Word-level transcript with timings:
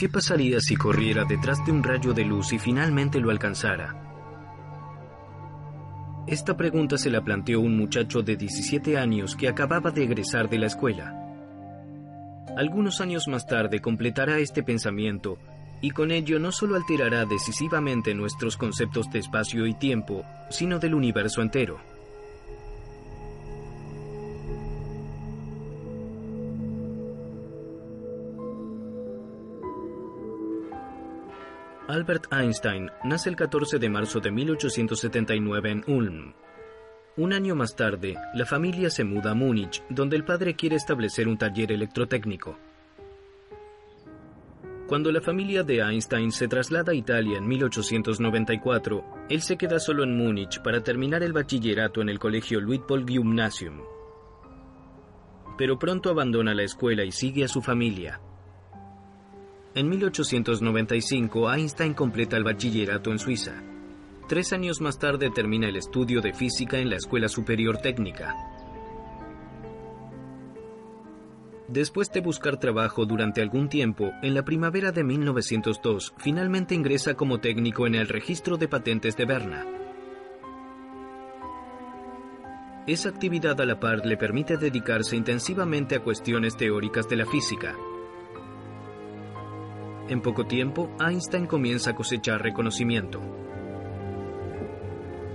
¿Qué 0.00 0.08
pasaría 0.08 0.60
si 0.60 0.76
corriera 0.76 1.26
detrás 1.26 1.62
de 1.66 1.72
un 1.72 1.82
rayo 1.82 2.14
de 2.14 2.24
luz 2.24 2.54
y 2.54 2.58
finalmente 2.58 3.20
lo 3.20 3.30
alcanzara? 3.30 4.02
Esta 6.26 6.56
pregunta 6.56 6.96
se 6.96 7.10
la 7.10 7.22
planteó 7.22 7.60
un 7.60 7.76
muchacho 7.76 8.22
de 8.22 8.34
17 8.34 8.96
años 8.96 9.36
que 9.36 9.46
acababa 9.46 9.90
de 9.90 10.04
egresar 10.04 10.48
de 10.48 10.58
la 10.58 10.68
escuela. 10.68 11.14
Algunos 12.56 13.02
años 13.02 13.28
más 13.28 13.46
tarde 13.46 13.80
completará 13.80 14.38
este 14.38 14.62
pensamiento 14.62 15.36
y 15.82 15.90
con 15.90 16.12
ello 16.12 16.38
no 16.38 16.50
solo 16.50 16.76
alterará 16.76 17.26
decisivamente 17.26 18.14
nuestros 18.14 18.56
conceptos 18.56 19.10
de 19.10 19.18
espacio 19.18 19.66
y 19.66 19.74
tiempo, 19.74 20.24
sino 20.48 20.78
del 20.78 20.94
universo 20.94 21.42
entero. 21.42 21.78
Albert 31.90 32.32
Einstein 32.32 32.88
nace 33.02 33.28
el 33.28 33.34
14 33.34 33.80
de 33.80 33.88
marzo 33.88 34.20
de 34.20 34.30
1879 34.30 35.70
en 35.72 35.84
Ulm. 35.88 36.32
Un 37.16 37.32
año 37.32 37.56
más 37.56 37.74
tarde, 37.74 38.14
la 38.32 38.46
familia 38.46 38.90
se 38.90 39.02
muda 39.02 39.32
a 39.32 39.34
Múnich, 39.34 39.82
donde 39.88 40.14
el 40.14 40.24
padre 40.24 40.54
quiere 40.54 40.76
establecer 40.76 41.26
un 41.26 41.36
taller 41.36 41.72
electrotécnico. 41.72 42.56
Cuando 44.86 45.10
la 45.10 45.20
familia 45.20 45.64
de 45.64 45.80
Einstein 45.80 46.30
se 46.30 46.46
traslada 46.46 46.92
a 46.92 46.94
Italia 46.94 47.38
en 47.38 47.48
1894, 47.48 49.04
él 49.28 49.42
se 49.42 49.56
queda 49.56 49.80
solo 49.80 50.04
en 50.04 50.16
Múnich 50.16 50.62
para 50.62 50.84
terminar 50.84 51.24
el 51.24 51.32
bachillerato 51.32 52.02
en 52.02 52.08
el 52.08 52.20
colegio 52.20 52.60
Luitpold 52.60 53.08
Gymnasium. 53.08 53.80
Pero 55.58 55.76
pronto 55.76 56.10
abandona 56.10 56.54
la 56.54 56.62
escuela 56.62 57.02
y 57.02 57.10
sigue 57.10 57.42
a 57.42 57.48
su 57.48 57.60
familia. 57.60 58.20
En 59.72 59.88
1895, 59.88 61.52
Einstein 61.52 61.94
completa 61.94 62.36
el 62.36 62.42
bachillerato 62.42 63.12
en 63.12 63.20
Suiza. 63.20 63.62
Tres 64.26 64.52
años 64.52 64.80
más 64.80 64.98
tarde 64.98 65.30
termina 65.30 65.68
el 65.68 65.76
estudio 65.76 66.20
de 66.20 66.32
física 66.32 66.78
en 66.78 66.90
la 66.90 66.96
Escuela 66.96 67.28
Superior 67.28 67.78
Técnica. 67.78 68.34
Después 71.68 72.10
de 72.10 72.20
buscar 72.20 72.58
trabajo 72.58 73.06
durante 73.06 73.42
algún 73.42 73.68
tiempo, 73.68 74.10
en 74.22 74.34
la 74.34 74.44
primavera 74.44 74.90
de 74.90 75.04
1902 75.04 76.14
finalmente 76.18 76.74
ingresa 76.74 77.14
como 77.14 77.38
técnico 77.38 77.86
en 77.86 77.94
el 77.94 78.08
registro 78.08 78.56
de 78.56 78.66
patentes 78.66 79.16
de 79.16 79.24
Berna. 79.24 79.66
Esa 82.88 83.08
actividad 83.08 83.60
a 83.60 83.66
la 83.66 83.78
par 83.78 84.04
le 84.04 84.16
permite 84.16 84.56
dedicarse 84.56 85.14
intensivamente 85.14 85.94
a 85.94 86.02
cuestiones 86.02 86.56
teóricas 86.56 87.08
de 87.08 87.16
la 87.16 87.26
física, 87.26 87.76
en 90.10 90.20
poco 90.20 90.44
tiempo, 90.44 90.90
Einstein 91.00 91.46
comienza 91.46 91.90
a 91.90 91.94
cosechar 91.94 92.42
reconocimiento. 92.42 93.20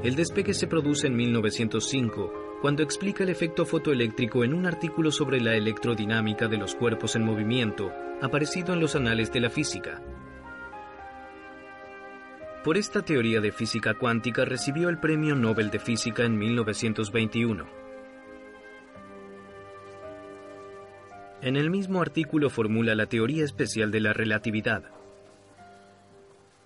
El 0.04 0.16
despegue 0.16 0.54
se 0.54 0.68
produce 0.68 1.08
en 1.08 1.16
1905, 1.16 2.60
cuando 2.62 2.84
explica 2.84 3.24
el 3.24 3.30
efecto 3.30 3.66
fotoeléctrico 3.66 4.44
en 4.44 4.54
un 4.54 4.66
artículo 4.66 5.12
sobre 5.12 5.40
la 5.40 5.56
electrodinámica 5.56 6.48
de 6.48 6.58
los 6.58 6.76
cuerpos 6.76 7.16
en 7.16 7.24
movimiento, 7.24 7.92
aparecido 8.22 8.74
en 8.74 8.82
los 8.82 8.96
anales 8.96 9.32
de 9.32 9.40
la 9.40 9.50
física. 9.50 10.02
Por 12.64 12.78
esta 12.78 13.02
teoría 13.02 13.42
de 13.42 13.52
física 13.52 13.94
cuántica 13.94 14.44
recibió 14.44 14.90
el 14.90 15.00
Premio 15.00 15.36
Nobel 15.36 15.70
de 15.70 15.80
Física 15.80 16.24
en 16.24 16.38
1921. 16.38 17.85
En 21.46 21.58
el 21.58 21.70
mismo 21.70 22.02
artículo 22.02 22.50
formula 22.50 22.96
la 22.96 23.06
teoría 23.06 23.46
especial 23.46 23.92
de 23.92 24.00
la 24.00 24.14
relatividad. 24.14 24.82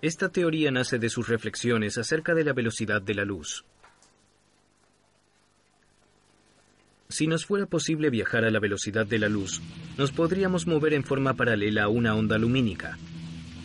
Esta 0.00 0.30
teoría 0.30 0.70
nace 0.70 0.98
de 0.98 1.10
sus 1.10 1.28
reflexiones 1.28 1.98
acerca 1.98 2.34
de 2.34 2.44
la 2.44 2.54
velocidad 2.54 3.02
de 3.02 3.14
la 3.14 3.26
luz. 3.26 3.66
Si 7.10 7.26
nos 7.26 7.44
fuera 7.44 7.66
posible 7.66 8.08
viajar 8.08 8.46
a 8.46 8.50
la 8.50 8.58
velocidad 8.58 9.04
de 9.04 9.18
la 9.18 9.28
luz, 9.28 9.60
nos 9.98 10.12
podríamos 10.12 10.66
mover 10.66 10.94
en 10.94 11.04
forma 11.04 11.34
paralela 11.34 11.82
a 11.82 11.88
una 11.88 12.14
onda 12.14 12.38
lumínica. 12.38 12.96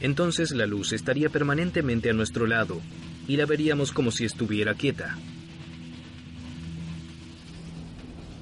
Entonces 0.02 0.52
la 0.52 0.66
luz 0.66 0.92
estaría 0.92 1.30
permanentemente 1.30 2.10
a 2.10 2.14
nuestro 2.14 2.46
lado 2.46 2.82
y 3.26 3.38
la 3.38 3.46
veríamos 3.46 3.94
como 3.94 4.12
si 4.12 4.26
estuviera 4.26 4.74
quieta. 4.74 5.16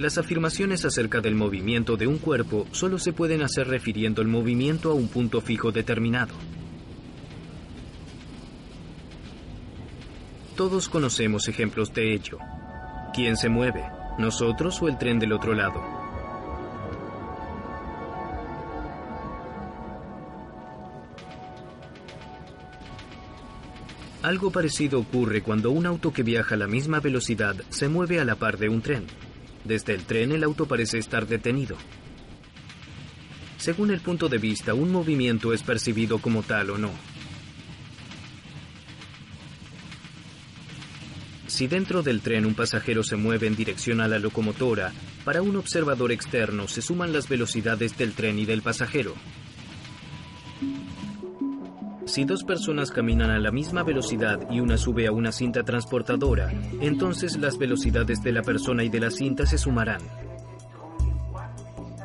Las 0.04 0.18
afirmaciones 0.18 0.84
acerca 0.84 1.22
del 1.22 1.34
movimiento 1.34 1.96
de 1.96 2.08
un 2.08 2.18
cuerpo 2.18 2.68
solo 2.74 3.00
se 3.00 3.14
pueden 3.14 3.42
hacer 3.42 3.70
refiriendo 3.70 4.22
el 4.22 4.28
movimiento 4.28 4.92
a 4.92 4.94
un 4.94 5.08
punto 5.08 5.40
fijo 5.40 5.72
determinado. 5.72 6.34
Todos 10.58 10.90
conocemos 10.90 11.48
ejemplos 11.48 11.94
de 11.94 12.14
ello. 12.14 12.38
¿Quién 13.14 13.38
se 13.38 13.48
mueve? 13.48 13.82
¿Nosotros 14.20 14.82
o 14.82 14.90
el 14.90 14.98
tren 14.98 15.20
del 15.20 15.32
otro 15.32 15.54
lado? 15.54 15.82
Algo 24.22 24.52
parecido 24.52 25.00
ocurre 25.00 25.42
cuando 25.42 25.72
un 25.72 25.86
auto 25.86 26.12
que 26.12 26.24
viaja 26.24 26.56
a 26.56 26.58
la 26.58 26.68
misma 26.68 27.00
velocidad 27.00 27.56
se 27.70 27.88
mueve 27.88 28.20
a 28.20 28.26
la 28.26 28.36
par 28.36 28.58
de 28.58 28.68
un 28.68 28.82
tren. 28.82 29.06
Desde 29.66 29.94
el 29.94 30.04
tren 30.04 30.32
el 30.32 30.44
auto 30.44 30.68
parece 30.68 30.98
estar 30.98 31.28
detenido. 31.28 31.78
Según 33.58 33.92
el 33.92 34.02
punto 34.02 34.28
de 34.28 34.38
vista, 34.38 34.74
un 34.74 34.92
movimiento 34.92 35.54
es 35.54 35.64
percibido 35.64 36.20
como 36.20 36.44
tal 36.44 36.72
o 36.72 36.78
no. 36.78 36.92
Si 41.48 41.68
dentro 41.68 42.02
del 42.02 42.22
tren 42.22 42.46
un 42.46 42.56
pasajero 42.56 43.04
se 43.04 43.16
mueve 43.16 43.48
en 43.48 43.56
dirección 43.56 44.02
a 44.02 44.08
la 44.08 44.20
locomotora, 44.20 44.92
para 45.24 45.42
un 45.42 45.56
observador 45.56 46.12
externo 46.12 46.68
se 46.68 46.82
suman 46.82 47.14
las 47.14 47.30
velocidades 47.30 47.98
del 47.98 48.14
tren 48.14 48.40
y 48.40 48.46
del 48.46 48.64
pasajero. 48.64 49.14
Si 52.14 52.26
dos 52.26 52.44
personas 52.44 52.92
caminan 52.92 53.32
a 53.32 53.40
la 53.40 53.50
misma 53.50 53.82
velocidad 53.82 54.40
y 54.52 54.60
una 54.60 54.78
sube 54.78 55.08
a 55.08 55.12
una 55.12 55.32
cinta 55.32 55.64
transportadora, 55.64 56.54
entonces 56.80 57.40
las 57.40 57.58
velocidades 57.58 58.22
de 58.22 58.32
la 58.32 58.44
persona 58.44 58.84
y 58.84 58.90
de 58.90 59.00
la 59.00 59.10
cinta 59.10 59.48
se 59.48 59.58
sumarán. 59.58 60.00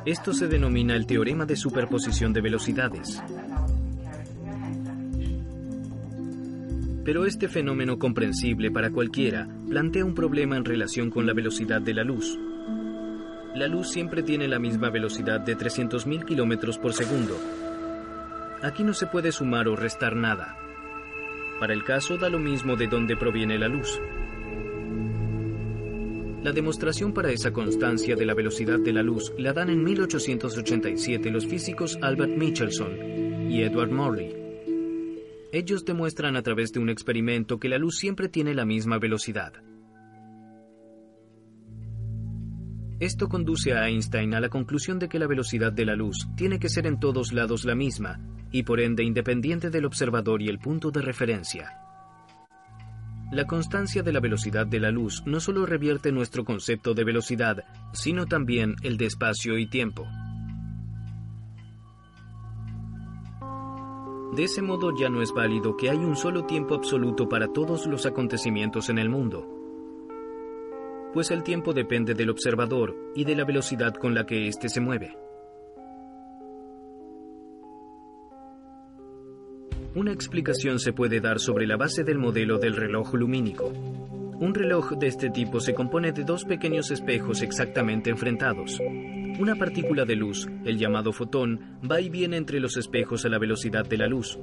Esto 0.07 0.33
se 0.33 0.49
denomina 0.49 0.97
el 0.97 1.05
teorema 1.05 1.45
de 1.45 1.57
superposición 1.57 2.33
de 2.33 2.41
velocidades. 2.41 3.23
Pero 7.05 7.27
este 7.27 7.49
fenómeno 7.49 7.99
comprensible 7.99 8.71
para 8.71 8.91
cualquiera 8.91 9.47
plantea 9.69 10.07
un 10.07 10.15
problema 10.15 10.57
en 10.57 10.65
relación 10.65 11.11
con 11.11 11.27
la 11.27 11.35
velocidad 11.35 11.83
de 11.83 11.93
la 11.93 12.03
luz. 12.03 12.39
La 13.55 13.67
luz 13.67 13.91
siempre 13.91 14.23
tiene 14.23 14.49
la 14.49 14.59
misma 14.59 14.89
velocidad 14.89 15.41
de 15.41 15.55
300.000 15.55 16.25
km 16.25 16.81
por 16.81 16.95
segundo, 16.95 17.39
Aquí 18.63 18.83
no 18.83 18.93
se 18.93 19.07
puede 19.07 19.33
sumar 19.33 19.69
o 19.69 19.77
restar 19.77 20.17
nada. 20.17 20.57
Para 21.61 21.75
el 21.75 21.85
caso 21.85 22.17
da 22.17 22.29
lo 22.29 22.39
mismo 22.39 22.77
de 22.77 22.89
dónde 22.89 23.17
proviene 23.17 23.59
la 23.59 23.69
luz. 23.69 24.01
La 26.43 26.53
demostración 26.53 27.13
para 27.13 27.31
esa 27.31 27.53
constancia 27.53 28.17
de 28.17 28.25
la 28.25 28.35
velocidad 28.35 28.79
de 28.79 28.93
la 28.93 29.03
luz 29.03 29.33
la 29.39 29.53
dan 29.53 29.71
en 29.71 29.83
1887 29.83 31.31
los 31.31 31.47
físicos 31.47 31.99
Albert 32.01 32.37
Michelson 32.37 33.51
y 33.51 33.63
Edward 33.63 33.91
Morley. 33.91 34.35
Ellos 35.53 35.85
demuestran 35.85 36.37
a 36.37 36.43
través 36.43 36.73
de 36.73 36.81
un 36.81 36.91
experimento 36.91 37.59
que 37.59 37.69
la 37.69 37.79
luz 37.79 37.99
siempre 37.99 38.29
tiene 38.29 38.55
la 38.55 38.65
misma 38.65 38.99
velocidad. 38.99 39.55
Esto 43.01 43.29
conduce 43.29 43.75
a 43.75 43.87
Einstein 43.89 44.35
a 44.35 44.41
la 44.41 44.49
conclusión 44.49 44.99
de 44.99 45.09
que 45.09 45.21
la 45.21 45.29
velocidad 45.29 45.73
de 45.73 45.87
la 45.87 45.95
luz 45.95 46.29
tiene 46.37 46.59
que 46.59 46.69
ser 46.69 46.85
en 46.87 46.99
todos 46.99 47.33
lados 47.33 47.65
la 47.65 47.77
misma, 47.77 48.19
y 48.51 48.65
por 48.65 48.81
ende 48.81 49.05
independiente 49.05 49.71
del 49.71 49.85
observador 49.85 50.43
y 50.43 50.49
el 50.49 50.59
punto 50.59 50.91
de 50.91 51.03
referencia. 51.03 51.79
La 53.31 53.47
constancia 53.47 54.03
de 54.03 54.13
la 54.13 54.19
velocidad 54.19 54.67
de 54.67 54.81
la 54.81 54.91
luz 54.91 55.23
no 55.27 55.39
solo 55.39 55.65
revierte 55.65 56.11
nuestro 56.11 56.45
concepto 56.45 56.95
de 56.95 57.05
velocidad, 57.05 57.65
sino 57.93 58.27
también 58.27 58.75
el 58.83 58.97
de 58.97 59.07
espacio 59.07 59.59
y 59.59 59.69
tiempo. 59.69 60.05
De 64.35 64.45
ese 64.45 64.61
modo 64.61 64.97
ya 64.99 65.09
no 65.09 65.23
es 65.23 65.33
válido 65.33 65.77
que 65.77 65.91
hay 65.91 65.99
un 65.99 66.17
solo 66.17 66.47
tiempo 66.47 66.75
absoluto 66.75 67.29
para 67.29 67.53
todos 67.53 67.87
los 67.87 68.07
acontecimientos 68.07 68.89
en 68.89 68.99
el 68.99 69.09
mundo, 69.09 69.58
pues 71.13 71.31
el 71.31 71.43
tiempo 71.43 71.73
depende 71.73 72.15
del 72.15 72.31
observador 72.31 72.95
y 73.15 73.25
de 73.25 73.37
la 73.37 73.45
velocidad 73.45 73.95
con 73.95 74.15
la 74.15 74.27
que 74.27 74.49
éste 74.49 74.69
se 74.69 74.81
mueve. 74.81 75.17
Una 79.95 80.13
explicación 80.13 80.79
se 80.79 80.93
puede 80.93 81.21
dar 81.21 81.41
sobre 81.41 81.67
la 81.67 81.77
base 81.77 82.05
del 82.05 82.19
modelo 82.19 82.59
del 82.59 82.77
reloj 82.77 83.15
lumínico. 83.15 83.73
Un 84.41 84.55
reloj 84.55 84.93
de 84.93 85.09
este 85.09 85.31
tipo 85.31 85.59
se 85.59 85.75
compone 85.75 86.13
de 86.13 86.23
dos 86.23 86.45
pequeños 86.45 86.91
espejos 86.93 87.43
exactamente 87.43 88.11
enfrentados. 88.11 88.79
Una 89.41 89.57
partícula 89.57 90.05
de 90.05 90.15
luz, 90.15 90.47
el 90.65 90.79
llamado 90.79 91.13
fotón, 91.13 91.79
va 91.91 92.01
y 92.01 92.11
viene 92.11 92.37
entre 92.37 92.61
los 92.61 92.77
espejos 92.77 93.25
a 93.25 93.29
la 93.29 93.39
velocidad 93.39 93.85
de 93.87 93.97
la 93.97 94.07
luz. 94.07 94.39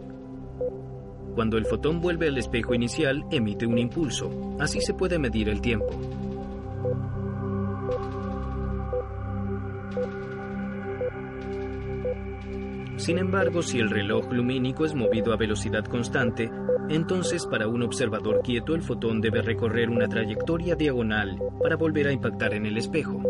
Cuando 1.36 1.58
el 1.58 1.66
fotón 1.66 2.02
vuelve 2.02 2.28
al 2.28 2.38
espejo 2.38 2.74
inicial, 2.74 3.24
emite 3.32 3.66
un 3.66 3.78
impulso. 3.78 4.58
Así 4.60 4.82
se 4.82 4.94
puede 4.94 5.20
medir 5.20 5.48
el 5.48 5.62
tiempo. 5.62 6.25
Sin 12.98 13.18
embargo, 13.18 13.62
si 13.62 13.80
el 13.80 13.90
reloj 13.90 14.32
lumínico 14.32 14.86
es 14.86 14.96
movido 14.96 15.34
a 15.34 15.38
velocidad 15.38 15.84
constante, 15.86 16.50
entonces 16.90 17.46
para 17.46 17.68
un 17.68 17.84
observador 17.84 18.42
quieto 18.42 18.74
el 18.74 18.82
fotón 18.82 19.20
debe 19.20 19.42
recorrer 19.42 19.90
una 19.90 20.08
trayectoria 20.08 20.76
diagonal 20.76 21.38
para 21.62 21.76
volver 21.76 22.08
a 22.08 22.14
impactar 22.14 22.54
en 22.54 22.66
el 22.66 22.78
espejo. 22.78 23.22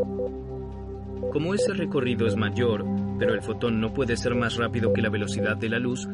Como 1.31 1.53
ese 1.53 1.73
recorrido 1.73 2.27
es 2.27 2.35
mayor, 2.35 2.85
pero 3.17 3.33
el 3.33 3.41
fotón 3.41 3.81
no 3.81 3.93
puede 3.93 4.17
ser 4.17 4.35
más 4.35 4.55
rápido 4.57 4.93
que 4.93 5.01
la 5.01 5.09
velocidad 5.09 5.57
de 5.57 5.69
la 5.69 5.79
luz, 5.79 6.07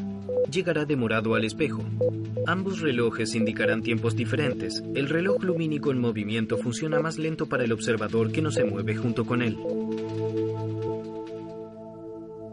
llegará 0.49 0.85
demorado 0.85 1.35
al 1.35 1.43
espejo. 1.43 1.83
Ambos 2.47 2.79
relojes 2.79 3.35
indicarán 3.35 3.81
tiempos 3.81 4.15
diferentes. 4.15 4.83
El 4.95 5.09
reloj 5.09 5.43
lumínico 5.43 5.91
en 5.91 5.99
movimiento 5.99 6.57
funciona 6.57 6.99
más 6.99 7.17
lento 7.17 7.47
para 7.47 7.63
el 7.63 7.71
observador 7.71 8.31
que 8.31 8.41
no 8.41 8.51
se 8.51 8.63
mueve 8.63 8.95
junto 8.95 9.25
con 9.25 9.41
él. 9.41 9.57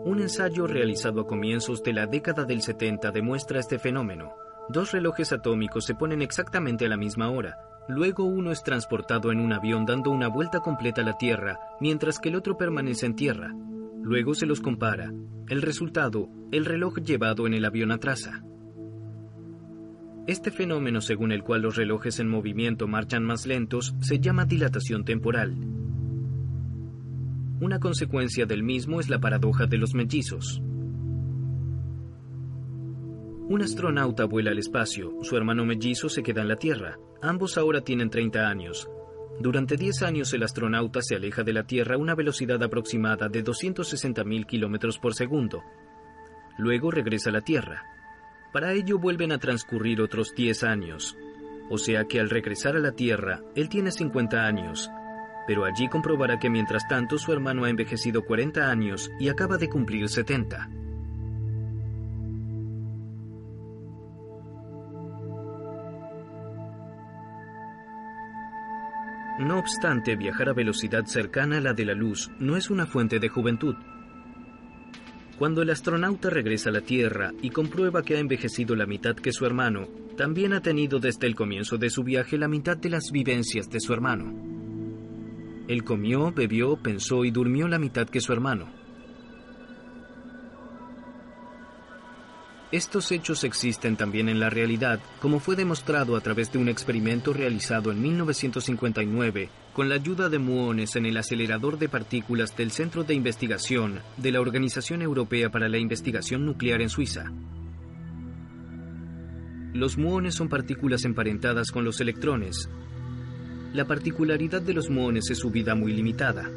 Un 0.09 0.23
ensayo 0.23 0.67
realizado 0.67 1.21
a 1.21 1.27
comienzos 1.27 1.83
de 1.83 1.93
la 1.93 2.07
década 2.07 2.47
del 2.47 2.63
70 2.63 3.11
demuestra 3.11 3.61
este 3.61 3.79
fenómeno. 3.79 4.33
Dos 4.71 4.93
relojes 4.93 5.35
atómicos 5.35 5.85
se 5.85 5.95
ponen 5.95 6.23
exactamente 6.23 6.87
a 6.87 6.89
la 6.89 6.97
misma 6.97 7.29
hora. 7.29 7.59
Luego 7.89 8.25
uno 8.25 8.51
es 8.51 8.63
transportado 8.63 9.33
en 9.33 9.39
un 9.39 9.53
avión 9.53 9.85
dando 9.85 10.11
una 10.11 10.29
vuelta 10.29 10.61
completa 10.61 11.03
a 11.03 11.05
la 11.05 11.19
Tierra, 11.19 11.59
mientras 11.79 12.21
que 12.21 12.31
el 12.31 12.37
otro 12.37 12.57
permanece 12.57 13.05
en 13.05 13.17
tierra. 13.17 13.53
Luego 14.01 14.33
se 14.33 14.47
los 14.47 14.63
compara. 14.63 15.13
El 15.47 15.61
resultado, 15.61 16.31
el 16.53 16.65
reloj 16.65 17.01
llevado 17.01 17.47
en 17.47 17.53
el 17.53 17.67
avión 17.67 17.93
atrasa. 17.93 18.43
Este 20.27 20.51
fenómeno 20.51 21.03
según 21.03 21.33
el 21.33 21.43
cual 21.43 21.61
los 21.61 21.77
relojes 21.77 22.19
en 22.19 22.31
movimiento 22.31 22.89
marchan 22.89 23.25
más 23.25 23.47
lentos 23.47 23.95
se 24.01 24.21
llama 24.21 24.47
dilatación 24.47 25.05
temporal. 25.05 25.55
Una 27.61 27.81
consecuencia 27.81 28.47
del 28.47 28.63
mismo 28.63 29.01
es 29.01 29.11
la 29.11 29.19
paradoja 29.19 29.67
de 29.67 29.79
los 29.79 29.93
mellizos. 29.93 30.63
Un 33.49 33.63
astronauta 33.63 34.27
vuela 34.27 34.53
al 34.53 34.59
espacio, 34.61 35.13
su 35.23 35.37
hermano 35.37 35.65
mellizo 35.65 36.09
se 36.09 36.23
queda 36.23 36.43
en 36.43 36.49
la 36.49 36.55
Tierra. 36.55 36.99
Ambos 37.21 37.59
ahora 37.59 37.81
tienen 37.81 38.11
30 38.11 38.49
años. 38.49 38.89
Durante 39.41 39.77
10 39.77 40.03
años 40.03 40.33
el 40.35 40.45
astronauta 40.45 41.03
se 41.03 41.17
aleja 41.17 41.43
de 41.43 41.53
la 41.53 41.65
Tierra 41.65 41.97
a 41.97 41.99
una 41.99 42.15
velocidad 42.15 42.63
aproximada 42.63 43.29
de 43.29 43.43
260.000 43.43 44.47
km 44.47 45.01
por 45.01 45.15
segundo. 45.15 45.65
Luego 46.59 46.93
regresa 46.93 47.31
a 47.31 47.33
la 47.33 47.41
Tierra. 47.41 47.83
Para 48.53 48.73
ello 48.73 49.01
vuelven 49.01 49.33
a 49.33 49.39
transcurrir 49.39 50.01
otros 50.01 50.33
10 50.37 50.63
años. 50.63 51.17
O 51.71 51.79
sea 51.79 52.05
que 52.05 52.21
al 52.21 52.31
regresar 52.31 52.77
a 52.77 52.81
la 52.81 52.93
Tierra, 52.93 53.43
él 53.57 53.69
tiene 53.69 53.91
50 53.91 54.47
años 54.47 54.93
pero 55.49 55.65
allí 55.65 55.89
comprobará 55.89 56.39
que 56.39 56.51
mientras 56.51 56.87
tanto 56.87 57.17
su 57.17 57.33
hermano 57.33 57.65
ha 57.65 57.71
envejecido 57.71 58.23
40 58.23 58.71
años 58.71 59.11
y 59.19 59.31
acaba 59.31 59.57
de 59.57 59.71
cumplir 59.71 60.07
70. 60.07 60.69
No 69.39 69.59
obstante, 69.59 70.17
viajar 70.17 70.51
a 70.51 70.53
velocidad 70.53 71.07
cercana 71.07 71.57
a 71.57 71.61
la 71.63 71.73
de 71.73 71.87
la 71.87 71.95
luz 71.95 72.31
no 72.39 72.59
es 72.59 72.69
una 72.69 72.85
fuente 72.85 73.19
de 73.19 73.31
juventud. 73.31 73.75
Cuando 75.39 75.63
el 75.63 75.71
astronauta 75.71 76.29
regresa 76.29 76.69
a 76.69 76.73
la 76.75 76.83
Tierra 76.83 77.33
y 77.41 77.49
comprueba 77.49 78.03
que 78.03 78.17
ha 78.17 78.19
envejecido 78.19 78.77
la 78.77 78.85
mitad 78.85 79.17
que 79.17 79.33
su 79.33 79.47
hermano, 79.47 79.89
también 80.15 80.53
ha 80.53 80.61
tenido 80.61 80.99
desde 80.99 81.27
el 81.27 81.35
comienzo 81.35 81.79
de 81.79 81.89
su 81.89 82.05
viaje 82.05 82.37
la 82.37 82.49
mitad 82.49 82.77
de 82.77 82.91
las 82.91 83.11
vivencias 83.11 83.71
de 83.71 83.81
su 83.81 83.95
hermano. 83.95 84.58
Él 85.69 85.85
comió, 85.85 86.33
bebió, 86.33 86.77
pensó 86.77 87.25
y 87.25 87.31
durmió 87.31 87.69
la 87.69 87.79
mitad 87.79 88.09
que 88.09 88.21
su 88.21 88.33
hermano. 88.33 88.69
Estos 92.71 93.13
hechos 93.13 93.45
existen 93.45 93.97
también 93.97 94.29
en 94.29 94.41
la 94.41 94.51
realidad, 94.51 95.01
como 95.21 95.41
fue 95.41 95.57
demostrado 95.57 96.17
a 96.17 96.21
través 96.21 96.53
de 96.53 96.59
un 96.59 96.69
experimento 96.69 97.33
realizado 97.33 97.91
en 97.91 98.03
1959 98.03 99.49
con 99.73 99.89
la 99.89 99.95
ayuda 99.95 100.29
de 100.29 100.39
muones 100.39 100.97
en 100.97 101.07
el 101.07 101.17
acelerador 101.17 101.79
de 101.79 101.89
partículas 101.89 102.55
del 102.57 102.71
Centro 102.71 103.05
de 103.05 103.15
Investigación 103.15 104.01
de 104.19 104.33
la 104.33 104.41
Organización 104.41 105.01
Europea 105.01 105.51
para 105.51 105.69
la 105.69 105.79
Investigación 105.79 106.45
Nuclear 106.45 106.83
en 106.83 106.91
Suiza. 106.91 107.33
Los 109.73 109.97
muones 109.97 110.35
son 110.35 110.49
partículas 110.49 111.05
emparentadas 111.05 111.71
con 111.71 111.85
los 111.85 112.01
electrones, 112.01 112.69
la 113.79 113.85
particularidad 113.85 114.61
de 114.61 114.75
los 114.75 114.91
muones 114.91 115.31
es 115.31 115.39
su 115.39 115.53
vida 115.53 115.77
muy 115.77 115.93
limitada. 115.93 116.51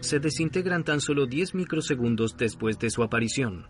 Se 0.00 0.18
desintegran 0.18 0.82
tan 0.82 1.00
solo 1.00 1.24
10 1.24 1.54
microsegundos 1.54 2.36
después 2.36 2.80
de 2.80 2.90
su 2.90 3.04
aparición. 3.04 3.68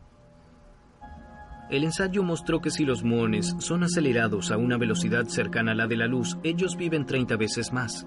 El 1.70 1.84
ensayo 1.84 2.22
mostró 2.22 2.62
que 2.62 2.70
si 2.70 2.86
los 2.86 3.04
muones 3.04 3.54
son 3.58 3.82
acelerados 3.82 4.50
a 4.50 4.56
una 4.56 4.78
velocidad 4.78 5.26
cercana 5.26 5.72
a 5.72 5.74
la 5.74 5.86
de 5.86 5.98
la 5.98 6.06
luz, 6.06 6.38
ellos 6.44 6.78
viven 6.78 7.04
30 7.04 7.36
veces 7.36 7.74
más. 7.74 8.06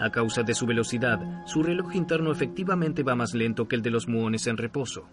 A 0.00 0.10
causa 0.10 0.42
de 0.42 0.54
su 0.54 0.66
velocidad, 0.66 1.20
su 1.46 1.62
reloj 1.62 1.94
interno 1.94 2.32
efectivamente 2.32 3.04
va 3.04 3.14
más 3.14 3.34
lento 3.34 3.68
que 3.68 3.76
el 3.76 3.82
de 3.82 3.90
los 3.90 4.08
muones 4.08 4.48
en 4.48 4.56
reposo. 4.56 5.08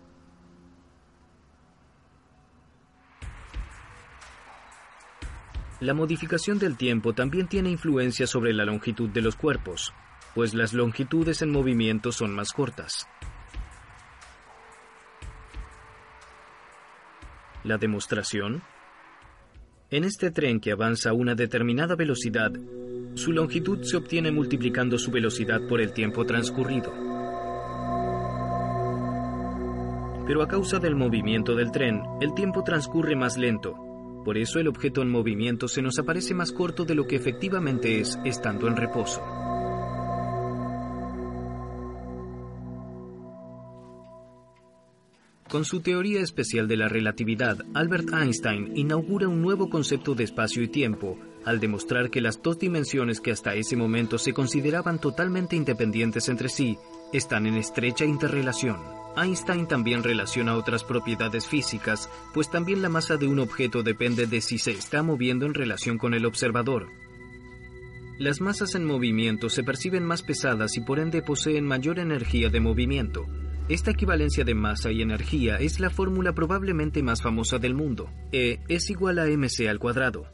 La 5.84 5.94
modificación 5.94 6.60
del 6.60 6.78
tiempo 6.78 7.12
también 7.12 7.50
tiene 7.50 7.70
influencia 7.70 8.26
sobre 8.26 8.54
la 8.54 8.64
longitud 8.64 9.10
de 9.10 9.22
los 9.22 9.36
cuerpos, 9.36 9.94
pues 10.34 10.54
las 10.54 10.72
longitudes 10.72 11.42
en 11.42 11.52
movimiento 11.52 12.14
son 12.14 12.34
más 12.34 12.54
cortas. 12.54 13.06
La 17.66 17.78
demostración. 17.78 18.64
En 19.90 20.06
este 20.06 20.32
tren 20.32 20.62
que 20.62 20.72
avanza 20.72 21.10
a 21.10 21.14
una 21.14 21.36
determinada 21.36 21.98
velocidad, 21.98 22.54
su 23.16 23.34
longitud 23.34 23.84
se 23.84 23.98
obtiene 23.98 24.32
multiplicando 24.32 24.98
su 24.98 25.12
velocidad 25.12 25.68
por 25.68 25.82
el 25.82 25.92
tiempo 25.92 26.26
transcurrido. 26.26 26.94
Pero 30.26 30.42
a 30.42 30.48
causa 30.48 30.80
del 30.80 30.96
movimiento 30.96 31.56
del 31.56 31.74
tren, 31.74 32.04
el 32.22 32.34
tiempo 32.34 32.64
transcurre 32.64 33.18
más 33.18 33.38
lento, 33.38 33.83
por 34.24 34.38
eso 34.38 34.60
el 34.60 34.68
objeto 34.68 35.02
en 35.02 35.10
movimiento 35.10 35.68
se 35.68 35.82
nos 35.82 36.00
aparece 36.00 36.34
más 36.34 36.52
corto 36.52 36.86
de 36.86 36.96
lo 36.96 37.08
que 37.08 37.16
efectivamente 37.16 38.00
es 38.00 38.18
estando 38.24 38.68
en 38.68 38.76
reposo. 38.76 39.22
Con 45.54 45.66
su 45.66 45.82
teoría 45.82 46.22
especial 46.22 46.68
de 46.68 46.78
la 46.78 46.90
relatividad, 46.90 47.60
Albert 47.76 48.12
Einstein 48.12 48.76
inaugura 48.76 49.28
un 49.28 49.44
nuevo 49.44 49.70
concepto 49.70 50.16
de 50.16 50.24
espacio 50.24 50.64
y 50.64 50.68
tiempo, 50.68 51.20
al 51.46 51.60
demostrar 51.60 52.10
que 52.10 52.22
las 52.22 52.42
dos 52.42 52.58
dimensiones 52.58 53.22
que 53.22 53.32
hasta 53.32 53.54
ese 53.54 53.76
momento 53.76 54.18
se 54.18 54.34
consideraban 54.34 55.00
totalmente 55.00 55.56
independientes 55.56 56.28
entre 56.28 56.50
sí, 56.50 56.80
están 57.14 57.46
en 57.46 57.56
estrecha 57.56 58.04
interrelación. 58.04 58.78
Einstein 59.16 59.68
también 59.68 60.04
relaciona 60.04 60.56
otras 60.56 60.84
propiedades 60.84 61.48
físicas, 61.48 62.10
pues 62.34 62.50
también 62.50 62.82
la 62.82 62.90
masa 62.90 63.18
de 63.18 63.28
un 63.28 63.40
objeto 63.40 63.84
depende 63.84 64.26
de 64.26 64.42
si 64.42 64.58
se 64.58 64.72
está 64.72 65.04
moviendo 65.04 65.46
en 65.46 65.54
relación 65.54 65.98
con 65.98 66.14
el 66.14 66.26
observador. 66.26 66.88
Las 68.18 68.42
masas 68.42 68.76
en 68.76 68.86
movimiento 68.86 69.50
se 69.50 69.64
perciben 69.64 70.04
más 70.04 70.22
pesadas 70.24 70.78
y 70.78 70.82
por 70.82 71.00
ende 71.00 71.22
poseen 71.22 71.66
mayor 71.66 72.00
energía 72.00 72.50
de 72.50 72.60
movimiento. 72.60 73.26
Esta 73.70 73.92
equivalencia 73.92 74.44
de 74.44 74.56
masa 74.56 74.92
y 74.92 75.02
energía 75.02 75.56
es 75.58 75.80
la 75.80 75.90
fórmula 75.90 76.34
probablemente 76.34 77.02
más 77.02 77.22
famosa 77.22 77.60
del 77.60 77.76
mundo. 77.76 78.10
E 78.32 78.60
es 78.68 78.90
igual 78.90 79.20
a 79.20 79.26
mc 79.26 79.68
al 79.70 79.80
cuadrado. 79.80 80.26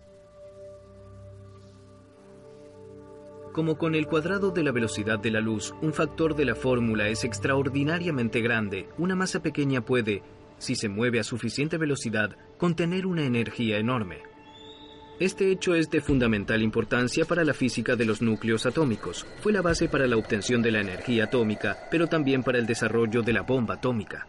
Como 3.51 3.77
con 3.77 3.96
el 3.96 4.06
cuadrado 4.06 4.51
de 4.51 4.63
la 4.63 4.72
velocidad 4.72 5.20
de 5.20 5.32
la 5.32 5.39
luz, 5.39 5.74
un 5.82 5.91
factor 5.91 6.36
de 6.36 6.46
la 6.46 6.56
fórmula 6.56 7.08
es 7.08 7.24
extraordinariamente 7.24 8.41
grande, 8.41 8.88
una 8.98 9.15
masa 9.15 9.41
pequeña 9.41 9.82
puede, 9.82 10.22
si 10.60 10.75
se 10.75 10.88
mueve 10.88 11.20
a 11.20 11.24
suficiente 11.24 11.77
velocidad, 11.77 12.38
contener 12.58 13.08
una 13.08 13.24
energía 13.24 13.77
enorme. 13.77 14.20
Este 15.20 15.51
hecho 15.51 15.74
es 15.75 15.89
de 15.89 16.00
fundamental 16.00 16.62
importancia 16.62 17.25
para 17.25 17.44
la 17.44 17.53
física 17.53 17.96
de 17.96 18.06
los 18.06 18.22
núcleos 18.22 18.65
atómicos. 18.65 19.25
Fue 19.41 19.51
la 19.51 19.62
base 19.62 19.89
para 19.89 20.08
la 20.08 20.15
obtención 20.15 20.62
de 20.62 20.72
la 20.72 20.79
energía 20.79 21.25
atómica, 21.25 21.77
pero 21.91 22.08
también 22.08 22.44
para 22.44 22.60
el 22.60 22.65
desarrollo 22.65 23.22
de 23.22 23.34
la 23.34 23.41
bomba 23.41 23.74
atómica. 23.74 24.27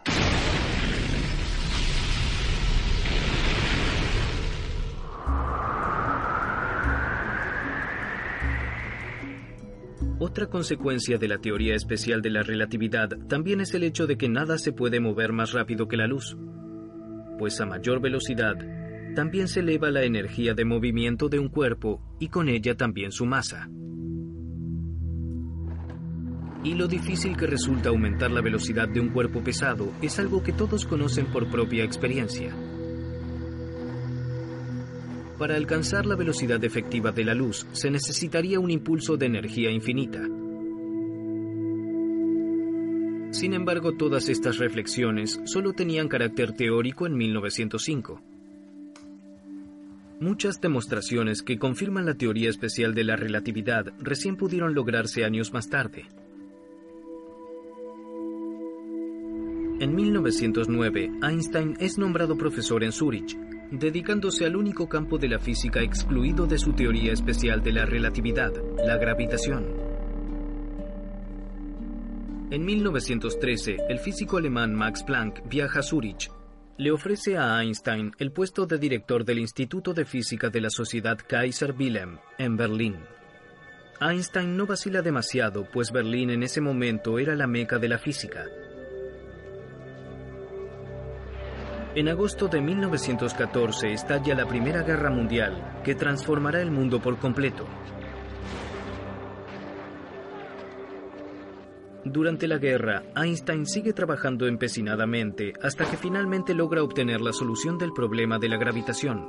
Otra 10.23 10.45
consecuencia 10.45 11.17
de 11.17 11.27
la 11.27 11.39
teoría 11.39 11.73
especial 11.73 12.21
de 12.21 12.29
la 12.29 12.43
relatividad 12.43 13.09
también 13.27 13.59
es 13.59 13.73
el 13.73 13.83
hecho 13.83 14.05
de 14.05 14.19
que 14.19 14.29
nada 14.29 14.59
se 14.59 14.71
puede 14.71 14.99
mover 14.99 15.33
más 15.33 15.51
rápido 15.51 15.87
que 15.87 15.97
la 15.97 16.05
luz, 16.05 16.37
pues 17.39 17.59
a 17.59 17.65
mayor 17.65 17.99
velocidad, 17.99 18.53
también 19.15 19.47
se 19.47 19.61
eleva 19.61 19.89
la 19.89 20.03
energía 20.03 20.53
de 20.53 20.63
movimiento 20.63 21.27
de 21.27 21.39
un 21.39 21.49
cuerpo 21.49 22.03
y 22.19 22.27
con 22.27 22.49
ella 22.49 22.77
también 22.77 23.11
su 23.11 23.25
masa. 23.25 23.67
Y 26.63 26.75
lo 26.75 26.87
difícil 26.87 27.35
que 27.35 27.47
resulta 27.47 27.89
aumentar 27.89 28.29
la 28.29 28.41
velocidad 28.41 28.87
de 28.87 28.99
un 28.99 29.09
cuerpo 29.09 29.43
pesado 29.43 29.91
es 30.03 30.19
algo 30.19 30.43
que 30.43 30.53
todos 30.53 30.85
conocen 30.85 31.31
por 31.31 31.49
propia 31.49 31.83
experiencia. 31.83 32.53
Para 35.41 35.55
alcanzar 35.55 36.05
la 36.05 36.15
velocidad 36.15 36.63
efectiva 36.63 37.11
de 37.11 37.23
la 37.23 37.33
luz 37.33 37.65
se 37.71 37.89
necesitaría 37.89 38.59
un 38.59 38.69
impulso 38.69 39.17
de 39.17 39.25
energía 39.25 39.71
infinita. 39.71 40.21
Sin 43.31 43.55
embargo, 43.55 43.93
todas 43.93 44.29
estas 44.29 44.59
reflexiones 44.59 45.41
solo 45.45 45.73
tenían 45.73 46.09
carácter 46.09 46.51
teórico 46.51 47.07
en 47.07 47.17
1905. 47.17 48.21
Muchas 50.19 50.61
demostraciones 50.61 51.41
que 51.41 51.57
confirman 51.57 52.05
la 52.05 52.13
teoría 52.13 52.51
especial 52.51 52.93
de 52.93 53.03
la 53.03 53.15
relatividad 53.15 53.91
recién 53.97 54.35
pudieron 54.35 54.75
lograrse 54.75 55.25
años 55.25 55.51
más 55.53 55.71
tarde. 55.71 56.05
En 59.79 59.95
1909, 59.95 61.11
Einstein 61.23 61.77
es 61.79 61.97
nombrado 61.97 62.37
profesor 62.37 62.83
en 62.83 62.91
Zúrich, 62.91 63.35
dedicándose 63.71 64.45
al 64.45 64.55
único 64.55 64.87
campo 64.87 65.17
de 65.17 65.29
la 65.29 65.39
física 65.39 65.81
excluido 65.81 66.45
de 66.45 66.57
su 66.57 66.73
teoría 66.73 67.13
especial 67.13 67.63
de 67.63 67.71
la 67.71 67.85
relatividad, 67.85 68.51
la 68.85 68.97
gravitación. 68.97 69.65
En 72.51 72.65
1913, 72.65 73.77
el 73.87 73.99
físico 73.99 74.37
alemán 74.37 74.75
Max 74.75 75.03
Planck 75.03 75.47
viaja 75.47 75.79
a 75.79 75.83
Zúrich. 75.83 76.29
Le 76.77 76.91
ofrece 76.91 77.37
a 77.37 77.61
Einstein 77.61 78.11
el 78.17 78.33
puesto 78.33 78.65
de 78.65 78.77
director 78.77 79.23
del 79.23 79.39
Instituto 79.39 79.93
de 79.93 80.03
Física 80.03 80.49
de 80.49 80.59
la 80.59 80.69
Sociedad 80.69 81.17
Kaiser 81.25 81.73
Wilhelm, 81.77 82.19
en 82.37 82.57
Berlín. 82.57 82.95
Einstein 84.01 84.57
no 84.57 84.65
vacila 84.65 85.01
demasiado, 85.01 85.65
pues 85.71 85.91
Berlín 85.91 86.31
en 86.31 86.43
ese 86.43 86.59
momento 86.59 87.19
era 87.19 87.35
la 87.35 87.47
meca 87.47 87.77
de 87.77 87.87
la 87.87 87.99
física. 87.99 88.45
En 91.93 92.07
agosto 92.07 92.47
de 92.47 92.61
1914 92.61 93.91
estalla 93.91 94.33
la 94.33 94.45
Primera 94.45 94.81
Guerra 94.81 95.09
Mundial, 95.09 95.81
que 95.83 95.93
transformará 95.93 96.61
el 96.61 96.71
mundo 96.71 97.01
por 97.01 97.17
completo. 97.17 97.65
Durante 102.05 102.47
la 102.47 102.59
guerra, 102.59 103.03
Einstein 103.13 103.65
sigue 103.65 103.91
trabajando 103.91 104.47
empecinadamente 104.47 105.51
hasta 105.61 105.83
que 105.83 105.97
finalmente 105.97 106.53
logra 106.53 106.81
obtener 106.81 107.19
la 107.19 107.33
solución 107.33 107.77
del 107.77 107.91
problema 107.91 108.39
de 108.39 108.47
la 108.47 108.55
gravitación. 108.55 109.27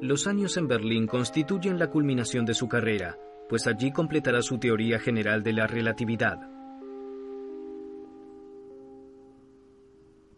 Los 0.00 0.26
años 0.26 0.56
en 0.56 0.66
Berlín 0.66 1.06
constituyen 1.06 1.78
la 1.78 1.90
culminación 1.90 2.46
de 2.46 2.54
su 2.54 2.68
carrera, 2.68 3.18
pues 3.50 3.66
allí 3.66 3.92
completará 3.92 4.40
su 4.40 4.56
teoría 4.56 4.98
general 4.98 5.42
de 5.42 5.52
la 5.52 5.66
relatividad. 5.66 6.51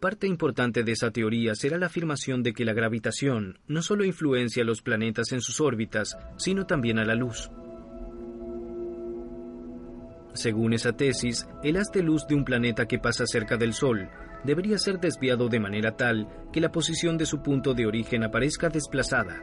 Parte 0.05 0.27
importante 0.27 0.83
de 0.83 0.91
esa 0.91 1.09
teoría 1.09 1.55
será 1.55 1.79
la 1.79 1.87
afirmación 1.87 2.43
de 2.43 2.53
que 2.53 2.63
la 2.63 2.73
gravitación 2.73 3.57
no 3.67 3.81
solo 3.81 4.05
influencia 4.05 4.61
a 4.61 4.65
los 4.67 4.83
planetas 4.83 5.31
en 5.31 5.41
sus 5.41 5.59
órbitas, 5.59 6.15
sino 6.37 6.67
también 6.67 6.99
a 6.99 7.05
la 7.05 7.15
luz. 7.15 7.49
Según 10.35 10.73
esa 10.73 10.91
tesis, 10.91 11.47
el 11.63 11.77
haz 11.77 11.89
de 11.91 12.03
luz 12.03 12.27
de 12.27 12.35
un 12.35 12.45
planeta 12.45 12.85
que 12.85 12.99
pasa 12.99 13.25
cerca 13.25 13.57
del 13.57 13.73
Sol 13.73 14.07
debería 14.43 14.77
ser 14.77 14.99
desviado 14.99 15.49
de 15.49 15.59
manera 15.59 15.97
tal 15.97 16.27
que 16.53 16.61
la 16.61 16.71
posición 16.71 17.17
de 17.17 17.25
su 17.25 17.41
punto 17.41 17.73
de 17.73 17.87
origen 17.87 18.23
aparezca 18.23 18.69
desplazada. 18.69 19.41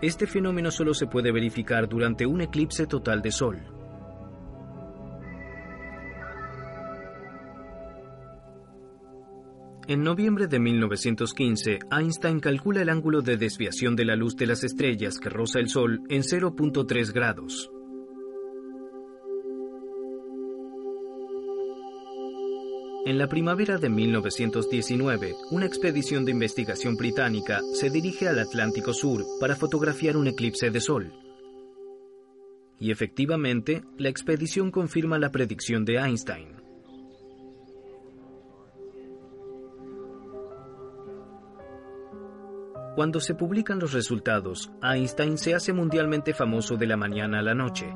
Este 0.00 0.26
fenómeno 0.26 0.72
solo 0.72 0.92
se 0.92 1.06
puede 1.06 1.30
verificar 1.30 1.88
durante 1.88 2.26
un 2.26 2.40
eclipse 2.40 2.88
total 2.88 3.22
de 3.22 3.30
Sol. 3.30 3.81
En 9.92 10.02
noviembre 10.02 10.46
de 10.46 10.58
1915, 10.58 11.80
Einstein 11.90 12.40
calcula 12.40 12.80
el 12.80 12.88
ángulo 12.88 13.20
de 13.20 13.36
desviación 13.36 13.94
de 13.94 14.06
la 14.06 14.16
luz 14.16 14.34
de 14.36 14.46
las 14.46 14.64
estrellas 14.64 15.18
que 15.18 15.28
roza 15.28 15.58
el 15.58 15.68
Sol 15.68 16.00
en 16.08 16.22
0.3 16.22 17.12
grados. 17.12 17.70
En 23.04 23.18
la 23.18 23.28
primavera 23.28 23.76
de 23.76 23.90
1919, 23.90 25.34
una 25.50 25.66
expedición 25.66 26.24
de 26.24 26.30
investigación 26.30 26.96
británica 26.96 27.60
se 27.74 27.90
dirige 27.90 28.28
al 28.28 28.38
Atlántico 28.38 28.94
Sur 28.94 29.26
para 29.38 29.56
fotografiar 29.56 30.16
un 30.16 30.26
eclipse 30.26 30.70
de 30.70 30.80
Sol. 30.80 31.12
Y 32.80 32.92
efectivamente, 32.92 33.82
la 33.98 34.08
expedición 34.08 34.70
confirma 34.70 35.18
la 35.18 35.30
predicción 35.30 35.84
de 35.84 35.98
Einstein. 35.98 36.61
Cuando 42.94 43.20
se 43.20 43.34
publican 43.34 43.78
los 43.78 43.94
resultados, 43.94 44.70
Einstein 44.82 45.38
se 45.38 45.54
hace 45.54 45.72
mundialmente 45.72 46.34
famoso 46.34 46.76
de 46.76 46.86
la 46.86 46.98
mañana 46.98 47.38
a 47.38 47.42
la 47.42 47.54
noche. 47.54 47.86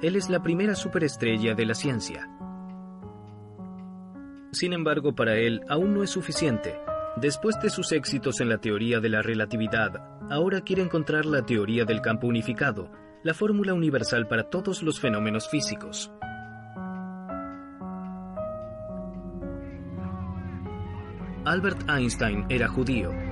Él 0.00 0.16
es 0.16 0.30
la 0.30 0.42
primera 0.42 0.74
superestrella 0.74 1.54
de 1.54 1.66
la 1.66 1.74
ciencia. 1.74 2.26
Sin 4.52 4.72
embargo, 4.72 5.14
para 5.14 5.36
él 5.36 5.60
aún 5.68 5.92
no 5.92 6.02
es 6.02 6.08
suficiente. 6.08 6.80
Después 7.16 7.60
de 7.60 7.68
sus 7.68 7.92
éxitos 7.92 8.40
en 8.40 8.48
la 8.48 8.56
teoría 8.56 8.98
de 8.98 9.10
la 9.10 9.20
relatividad, 9.20 10.00
ahora 10.30 10.62
quiere 10.62 10.80
encontrar 10.80 11.26
la 11.26 11.44
teoría 11.44 11.84
del 11.84 12.00
campo 12.00 12.26
unificado, 12.26 12.90
la 13.22 13.34
fórmula 13.34 13.74
universal 13.74 14.26
para 14.26 14.44
todos 14.44 14.82
los 14.82 15.00
fenómenos 15.00 15.50
físicos. 15.50 16.10
Albert 21.44 21.90
Einstein 21.90 22.46
era 22.48 22.68
judío 22.68 23.29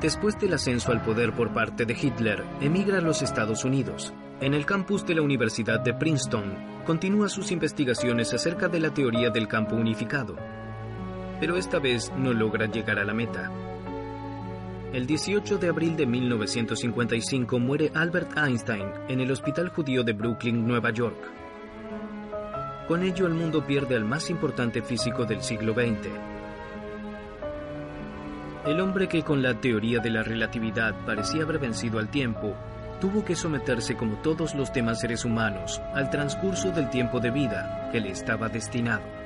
Después 0.00 0.38
del 0.38 0.54
ascenso 0.54 0.92
al 0.92 1.02
poder 1.02 1.34
por 1.34 1.52
parte 1.52 1.84
de 1.84 1.92
Hitler, 1.92 2.42
emigra 2.62 2.98
a 2.98 3.02
los 3.02 3.20
Estados 3.20 3.66
Unidos. 3.66 4.14
En 4.40 4.54
el 4.54 4.64
campus 4.64 5.04
de 5.04 5.14
la 5.14 5.20
Universidad 5.20 5.80
de 5.80 5.92
Princeton, 5.92 6.54
continúa 6.86 7.28
sus 7.28 7.52
investigaciones 7.52 8.32
acerca 8.32 8.68
de 8.68 8.80
la 8.80 8.94
teoría 8.94 9.28
del 9.28 9.46
campo 9.46 9.76
unificado. 9.76 10.36
Pero 11.38 11.58
esta 11.58 11.78
vez 11.78 12.10
no 12.16 12.32
logra 12.32 12.64
llegar 12.64 12.98
a 12.98 13.04
la 13.04 13.12
meta. 13.12 13.52
El 14.94 15.06
18 15.06 15.58
de 15.58 15.68
abril 15.68 15.96
de 15.96 16.06
1955 16.06 17.58
muere 17.58 17.92
Albert 17.94 18.38
Einstein 18.38 18.86
en 19.08 19.20
el 19.20 19.30
Hospital 19.30 19.68
Judío 19.68 20.02
de 20.02 20.14
Brooklyn, 20.14 20.66
Nueva 20.66 20.90
York. 20.92 21.18
Con 22.88 23.02
ello 23.02 23.26
el 23.26 23.34
mundo 23.34 23.66
pierde 23.66 23.96
al 23.96 24.06
más 24.06 24.30
importante 24.30 24.80
físico 24.80 25.26
del 25.26 25.42
siglo 25.42 25.74
XX, 25.74 26.08
el 28.66 28.80
hombre 28.80 29.08
que 29.08 29.22
con 29.22 29.42
la 29.42 29.54
teoría 29.54 30.00
de 30.00 30.10
la 30.10 30.22
relatividad 30.22 30.94
parecía 31.06 31.42
haber 31.42 31.58
vencido 31.58 31.98
al 31.98 32.10
tiempo, 32.10 32.54
tuvo 33.00 33.24
que 33.24 33.34
someterse 33.34 33.96
como 33.96 34.16
todos 34.16 34.54
los 34.54 34.72
demás 34.72 35.00
seres 35.00 35.24
humanos 35.24 35.80
al 35.94 36.10
transcurso 36.10 36.70
del 36.70 36.90
tiempo 36.90 37.20
de 37.20 37.30
vida 37.30 37.88
que 37.90 38.00
le 38.00 38.10
estaba 38.10 38.48
destinado. 38.48 39.19